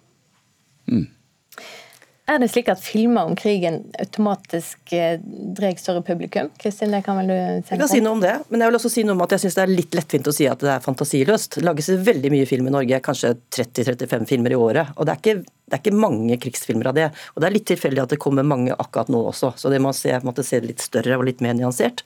Er 2.25 2.39
det 2.41 2.48
slik 2.50 2.72
at 2.74 2.82
filmer 2.82 3.27
om 3.29 3.36
krigen 3.38 3.84
automatisk 4.01 4.94
eh, 4.98 5.20
drar 5.22 5.75
større 5.77 6.01
publikum? 6.01 6.48
Kristin, 6.58 6.89
det 6.96 7.03
kan 7.05 7.20
vel 7.20 7.27
du 7.29 7.36
Jeg 7.36 7.65
tenke 7.67 7.84
kan 7.84 7.91
si 7.91 8.01
noe 8.01 8.15
om 8.17 8.24
det, 8.24 8.34
men 8.50 8.63
jeg 8.63 8.72
vil 8.72 8.77
også 8.79 8.91
si 8.96 9.03
noe 9.05 9.13
om 9.13 9.22
at 9.27 9.36
jeg 9.36 9.44
syns 9.44 9.58
det 9.60 9.62
er 9.62 9.74
litt 9.74 9.98
lettvint 10.00 10.29
å 10.32 10.34
si 10.34 10.48
at 10.50 10.65
det 10.65 10.72
er 10.74 10.82
fantasiløst. 10.82 11.60
Det 11.60 11.65
lages 11.67 11.91
veldig 12.08 12.34
mye 12.34 12.50
film 12.50 12.72
i 12.72 12.74
Norge, 12.74 13.01
kanskje 13.05 13.36
30-35 13.53 14.25
filmer 14.32 14.55
i 14.55 14.58
året. 14.58 14.89
Og 14.98 15.05
det 15.05 15.13
er, 15.13 15.22
ikke, 15.22 15.53
det 15.70 15.77
er 15.77 15.84
ikke 15.84 16.01
mange 16.01 16.41
krigsfilmer 16.41 16.89
av 16.89 16.98
det. 16.98 17.08
Og 17.36 17.44
det 17.44 17.51
er 17.51 17.58
litt 17.60 17.70
tilfeldig 17.70 18.05
at 18.08 18.17
det 18.17 18.22
kommer 18.25 18.50
mange 18.55 18.74
akkurat 18.74 19.13
nå 19.13 19.22
også, 19.29 19.53
så 19.62 19.70
det 19.70 19.84
må 19.86 19.94
se, 19.94 20.17
måtte 20.25 20.48
se 20.48 20.63
litt 20.65 20.82
større 20.82 21.22
og 21.22 21.29
litt 21.29 21.46
mer 21.46 21.53
nyansert. 21.60 22.01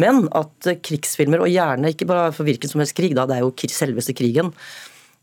Men 0.00 0.24
at 0.40 0.72
eh, 0.72 0.80
krigsfilmer, 0.80 1.44
og 1.44 1.52
gjerne 1.52 1.92
ikke 1.92 2.08
bare 2.08 2.32
for 2.32 2.48
hvilken 2.48 2.72
som 2.72 2.80
helst 2.80 2.96
krig, 2.96 3.12
da, 3.18 3.28
det 3.28 3.36
er 3.36 3.44
jo 3.44 3.52
selveste 3.76 4.16
krigen, 4.16 4.54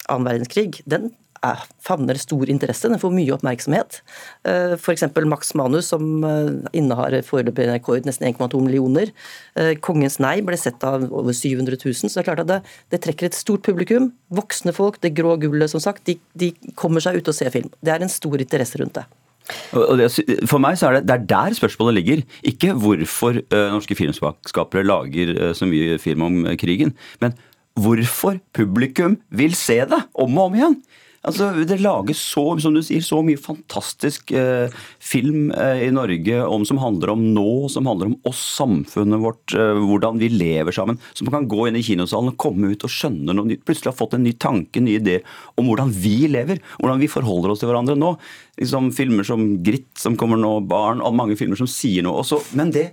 annen 0.05 0.29
verdenskrig, 0.29 0.83
den 0.85 1.09
er, 1.47 1.63
favner 1.83 2.17
stor 2.19 2.49
interesse, 2.51 2.89
den 2.91 3.01
får 3.01 3.13
mye 3.15 3.33
oppmerksomhet. 3.35 3.99
Eh, 4.47 4.75
F.eks. 4.77 5.05
Max 5.27 5.53
Manus, 5.57 5.89
som 5.93 6.23
eh, 6.27 6.51
innehar 6.77 7.15
foreløpig 7.27 7.69
rekord, 7.71 8.07
nesten 8.07 8.29
1,2 8.29 8.61
millioner. 8.65 9.13
Eh, 9.59 9.73
Kongens 9.83 10.19
nei 10.23 10.39
ble 10.45 10.59
sett 10.59 10.83
av 10.87 11.07
over 11.07 11.35
700 11.35 11.79
000, 11.79 11.97
så 11.99 12.09
det 12.09 12.23
er 12.23 12.29
klart 12.29 12.43
at 12.45 12.51
det, 12.51 12.59
det 12.93 13.01
trekker 13.05 13.29
et 13.29 13.37
stort 13.37 13.65
publikum. 13.67 14.11
Voksne 14.33 14.75
folk, 14.75 15.01
det 15.03 15.15
grå 15.17 15.37
gullet 15.41 15.71
som 15.73 15.83
sagt, 15.83 16.05
de, 16.09 16.17
de 16.37 16.51
kommer 16.79 17.03
seg 17.03 17.19
ut 17.19 17.31
og 17.31 17.37
ser 17.37 17.53
film. 17.53 17.71
Det 17.81 17.95
er 17.95 18.05
en 18.05 18.13
stor 18.13 18.37
interesse 18.43 18.81
rundt 18.81 18.99
det. 18.99 19.07
For 19.47 20.59
meg 20.59 20.75
så 20.75 20.89
er 20.89 20.97
det, 20.97 21.05
det 21.07 21.13
er 21.15 21.27
der 21.29 21.53
spørsmålet 21.55 21.95
ligger. 22.01 22.23
Ikke 22.51 22.73
hvorfor 22.75 23.37
norske 23.71 23.95
filmskapere 23.95 24.83
lager 24.83 25.53
så 25.55 25.63
mye 25.69 25.95
film 26.03 26.25
om 26.25 26.41
krigen, 26.59 26.91
men 27.23 27.37
hvorfor 27.77 28.39
publikum 28.55 29.17
vil 29.29 29.55
se 29.57 29.79
det 29.87 30.01
om 30.17 30.37
og 30.37 30.49
om 30.49 30.57
igjen. 30.57 30.79
Altså, 31.25 31.49
Det 31.65 31.79
lages 31.81 32.19
så 32.21 32.43
som 32.61 32.75
du 32.75 32.81
sier, 32.85 33.01
så 33.03 33.19
mye 33.25 33.39
fantastisk 33.41 34.31
eh, 34.37 34.73
film 35.01 35.51
eh, 35.51 35.87
i 35.87 35.91
Norge 35.93 36.43
om, 36.45 36.65
som 36.67 36.79
handler 36.81 37.13
om 37.13 37.23
nå, 37.33 37.67
som 37.73 37.89
handler 37.89 38.11
om 38.11 38.17
oss, 38.29 38.41
samfunnet 38.57 39.23
vårt, 39.23 39.55
eh, 39.57 39.79
hvordan 39.81 40.21
vi 40.21 40.29
lever 40.33 40.75
sammen. 40.75 40.99
Som 41.17 41.31
kan 41.33 41.49
gå 41.49 41.67
inn 41.67 41.79
i 41.79 41.83
kinosalen 41.85 42.33
og 42.33 42.39
komme 42.41 42.71
ut 42.71 42.85
og 42.85 42.93
skjønne 42.93 43.35
noe 43.35 43.49
nytt. 43.49 43.65
Plutselig 43.67 43.91
har 43.91 43.99
fått 43.99 44.17
en 44.17 44.25
ny 44.27 44.35
tanke, 44.37 44.79
en 44.79 44.87
ny 44.87 44.99
idé 44.99 45.19
om 45.57 45.67
hvordan 45.67 45.91
vi 45.95 46.29
lever. 46.31 46.61
Hvordan 46.77 47.01
vi 47.01 47.11
forholder 47.11 47.53
oss 47.53 47.63
til 47.63 47.71
hverandre 47.71 47.97
nå. 47.97 48.13
Liksom 48.61 48.93
Filmer 48.95 49.27
som 49.27 49.49
Gritt 49.65 49.91
som 49.99 50.15
kommer 50.19 50.39
nå, 50.39 50.59
Barn, 50.69 51.03
og 51.03 51.17
mange 51.17 51.37
filmer 51.39 51.59
som 51.59 51.69
sier 51.69 52.05
noe. 52.05 52.21
Også, 52.23 52.39
men 52.57 52.71
det 52.75 52.91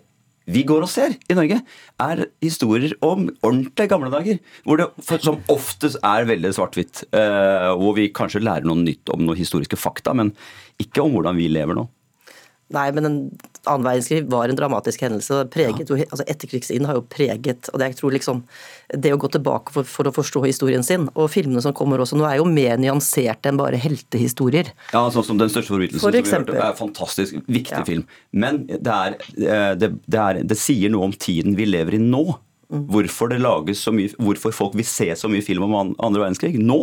vi 0.50 0.62
går 0.68 0.84
og 0.84 0.90
ser 0.92 1.14
i 1.30 1.36
Norge, 1.36 1.60
er 2.04 2.24
historier 2.44 2.92
om 3.04 3.26
ordentlige 3.40 3.88
gamle 3.88 4.10
dager. 4.12 4.40
Hvor 4.64 4.80
det 4.80 5.20
som 5.24 5.40
oftest 5.52 5.96
er 6.04 6.28
veldig 6.28 6.52
svart-hvitt. 6.52 7.04
eh, 7.12 7.70
hvor 7.80 7.96
vi 7.96 8.10
kanskje 8.12 8.44
lærer 8.44 8.66
noe 8.68 8.76
nytt 8.82 9.08
om 9.14 9.24
noen 9.24 9.40
historiske 9.40 9.78
fakta, 9.80 10.14
men 10.14 10.34
ikke 10.78 11.02
om 11.04 11.16
hvordan 11.16 11.36
vi 11.36 11.48
lever 11.48 11.74
nå. 11.78 11.88
Nei, 12.74 12.90
men 12.96 13.04
en 13.04 13.18
annen 13.70 13.86
verdenskrig 13.86 14.28
var 14.32 14.48
en 14.48 14.58
dramatisk 14.58 15.02
hendelse. 15.04 15.44
preget 15.52 15.90
ja. 15.90 16.06
altså 16.10 16.24
Etterkrigstiden 16.26 16.86
har 16.88 16.98
jo 16.98 17.04
preget 17.08 17.70
og 17.72 17.80
det 17.80 17.90
jeg 17.92 17.98
tror 18.00 18.14
liksom, 18.14 18.42
det 18.94 19.12
å 19.14 19.18
gå 19.20 19.30
tilbake 19.34 19.74
for, 19.74 19.88
for 19.88 20.08
å 20.08 20.14
forstå 20.14 20.44
historien 20.46 20.84
sin. 20.86 21.08
Og 21.14 21.30
filmene 21.32 21.62
som 21.64 21.74
kommer 21.76 22.02
også 22.02 22.18
nå, 22.18 22.26
er 22.28 22.40
jo 22.40 22.48
mer 22.48 22.78
nyanserte 22.80 23.50
enn 23.50 23.60
bare 23.60 23.80
heltehistorier. 23.80 24.72
Ja, 24.92 25.04
sånn 25.14 25.26
som 25.26 25.40
Den 25.40 25.52
største 25.52 25.74
forbrytelsen. 25.74 26.02
For 26.04 26.14
som 26.14 26.46
vi 26.46 26.54
hørte, 26.54 26.58
er 26.60 26.78
Fantastisk. 26.78 27.36
Viktig 27.46 27.78
Ja. 27.78 27.84
film. 27.84 28.06
Men 28.32 28.66
det, 28.66 28.80
er, 28.86 29.16
eh, 29.38 29.74
det, 29.78 29.92
det, 30.06 30.20
er, 30.20 30.42
det 30.44 30.58
sier 30.58 30.92
noe 30.92 31.08
om 31.08 31.12
tiden 31.12 31.56
vi 31.56 31.66
lever 31.68 31.96
i 31.98 32.02
nå. 32.02 32.24
Hvorfor 32.70 33.28
det 33.30 33.40
lages 33.44 33.82
så 33.84 33.92
mye, 33.94 34.10
hvorfor 34.18 34.52
folk 34.56 34.74
vil 34.78 34.86
se 34.88 35.10
så 35.18 35.28
mye 35.30 35.44
film 35.44 35.66
om 35.66 35.74
an- 35.74 35.94
andre 36.02 36.22
verdenskrig 36.24 36.56
nå. 36.58 36.78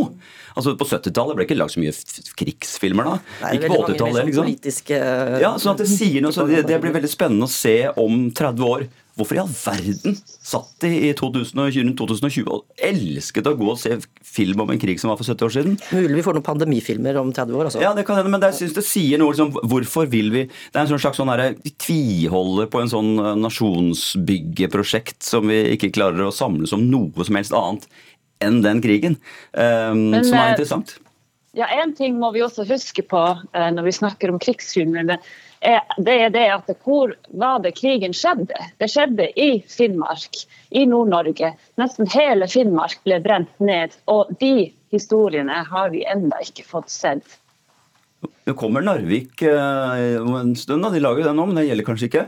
Altså 0.55 0.75
På 0.77 0.85
70-tallet 0.85 1.35
ble 1.35 1.45
det 1.45 1.49
ikke 1.49 1.59
lagd 1.59 1.73
så 1.73 1.81
mye 1.81 1.95
krigsfilmer 2.37 3.03
da. 3.09 3.15
Er 3.49 3.57
ikke 3.57 3.71
på 3.73 3.79
80-tallet. 3.87 4.15
sånn 4.21 4.29
liksom. 4.31 4.45
politiske 4.49 4.99
Ja, 5.41 5.53
sånn 5.57 5.73
at 5.73 5.83
det 5.83 5.89
sier 5.91 6.21
noe, 6.21 6.31
så 6.35 6.45
det, 6.47 6.65
det 6.69 6.81
blir 6.83 6.93
veldig 6.95 7.09
spennende 7.11 7.49
å 7.49 7.51
se 7.51 7.75
om 7.97 8.27
30 8.31 8.67
år. 8.67 8.87
Hvorfor 9.21 9.37
i 9.37 9.41
all 9.43 9.51
verden 9.53 10.15
satt 10.25 10.71
de 10.81 10.89
i 10.89 11.11
2020, 11.17 11.93
2020 11.99 12.47
og 12.49 12.63
elsket 12.81 13.45
å 13.45 13.53
gå 13.59 13.67
og 13.69 13.77
se 13.77 13.99
film 14.25 14.63
om 14.63 14.71
en 14.73 14.81
krig 14.81 14.97
som 15.01 15.11
var 15.11 15.19
for 15.19 15.29
70 15.29 15.45
år 15.45 15.53
siden? 15.53 15.75
Mulig 15.93 16.17
vi 16.17 16.23
får 16.25 16.37
noen 16.37 16.47
pandemifilmer 16.47 17.19
om 17.21 17.29
30 17.29 17.59
år. 17.59 17.69
Altså. 17.69 17.83
Ja, 17.83 17.93
det 17.97 18.07
kan 18.07 18.17
hende, 18.17 18.33
men 18.33 18.41
det, 18.41 18.49
jeg 18.55 18.63
synes 18.63 18.77
det 18.79 18.85
sier 18.87 19.21
noe 19.21 19.35
liksom, 19.35 19.53
Hvorfor 19.69 20.09
vil 20.09 20.31
vi 20.33 20.45
Det 20.49 20.73
er 20.73 20.83
en 20.83 20.89
sånn 20.89 21.03
slags 21.03 21.19
sånn 21.21 21.29
herre 21.29 21.51
De 21.59 21.73
tviholder 21.83 22.69
på 22.71 22.81
en 22.81 22.89
sånn 22.91 23.11
eh, 23.21 23.37
nasjonsbyggeprosjekt 23.43 25.21
som 25.27 25.51
vi 25.51 25.61
ikke 25.75 25.91
klarer 25.93 26.25
å 26.25 26.33
samles 26.33 26.73
om 26.75 26.87
noe 26.89 27.27
som 27.27 27.37
helst 27.37 27.55
annet 27.55 27.85
enn 28.41 28.61
den 28.65 28.81
krigen. 28.81 29.19
um, 29.53 30.07
Men, 30.09 30.23
som 30.25 30.39
er 30.39 30.47
eh, 30.47 30.53
interessant. 30.55 30.95
Ja, 31.53 31.67
En 31.83 31.91
ting 31.95 32.15
må 32.19 32.29
vi 32.31 32.39
også 32.45 32.63
huske 32.69 33.03
på 33.03 33.19
eh, 33.51 33.69
når 33.75 33.83
vi 33.89 33.91
snakker 33.97 34.31
om 34.31 34.37
krigsfilmer. 34.39 35.17
er- 35.61 35.81
Det 35.99 36.13
er 36.21 36.29
det 36.29 36.45
at 36.53 36.69
hvor 36.85 37.11
var 37.33 37.59
det 37.59 37.73
krigen 37.75 38.13
skjedde? 38.15 38.55
Det 38.79 38.87
skjedde 38.89 39.27
i 39.35 39.59
Finnmark, 39.67 40.45
i 40.71 40.85
Nord-Norge. 40.85 41.53
Nesten 41.77 42.07
hele 42.07 42.47
Finnmark 42.47 43.03
ble 43.03 43.19
brent 43.19 43.51
ned. 43.59 43.91
Og 44.07 44.31
de 44.39 44.71
historiene 44.91 45.65
har 45.67 45.89
vi 45.89 46.05
ennå 46.05 46.39
ikke 46.41 46.63
fått 46.65 46.89
sett. 46.89 47.37
Nå 48.47 48.53
kommer 48.55 48.81
Narvik 48.81 49.41
eh, 49.41 50.15
en 50.23 50.55
stund. 50.55 50.83
da, 50.83 50.89
De 50.89 50.99
lager 51.03 51.23
den 51.27 51.35
nå, 51.35 51.45
men 51.47 51.55
det 51.59 51.67
gjelder 51.67 51.85
kanskje 51.85 52.07
ikke? 52.09 52.25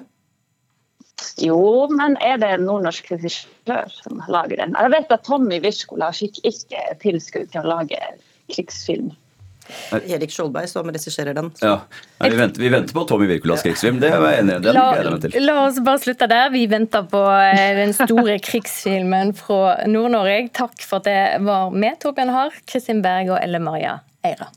Jo, 1.40 1.88
men 1.90 2.18
er 2.20 2.38
det 2.38 2.50
en 2.58 2.66
nordnorsk 2.68 3.08
regissør 3.16 3.88
som 4.04 4.20
lager 4.28 4.58
den? 4.58 4.76
Jeg 4.76 4.92
vet 4.92 5.12
at 5.16 5.24
Tommy 5.24 5.62
Wirskola 5.64 6.12
fikk 6.12 6.42
ikke 6.44 6.84
tilskudd 7.00 7.52
til 7.54 7.62
å 7.64 7.78
lage 7.78 7.98
krigsfilm. 8.52 9.12
Erik 9.92 10.32
Skjoldberg 10.32 10.68
som 10.68 10.90
regisserer 10.92 11.34
den. 11.38 11.52
Ja. 11.62 11.78
Nei, 12.20 12.30
vi, 12.30 12.38
venter, 12.38 12.62
vi 12.62 12.72
venter 12.74 12.96
på 12.96 13.06
Tommy 13.08 13.28
Wirkolas 13.30 13.64
krigsfilm. 13.64 14.02
Det 14.02 14.10
er 14.12 14.26
jeg 14.28 14.42
enig 14.44 14.58
i. 14.60 14.74
La, 14.76 14.88
la 15.46 15.56
oss 15.64 15.80
bare 15.86 16.02
slutte 16.04 16.28
der. 16.32 16.50
Vi 16.54 16.66
venter 16.72 17.08
på 17.10 17.22
eh, 17.32 17.70
den 17.80 17.96
store 17.96 18.38
krigsfilmen 18.44 19.32
fra 19.40 19.78
Nord-Norge. 19.88 20.50
Takk 20.56 20.76
for 20.84 21.00
at 21.00 21.08
det 21.08 21.46
var 21.48 21.72
med, 21.72 21.96
Torbjørn 22.04 22.34
Haar, 22.36 22.60
Kristin 22.70 23.02
Berg 23.06 23.32
og 23.32 23.40
Elle 23.40 23.64
Maria 23.64 23.98
Eira. 24.28 24.52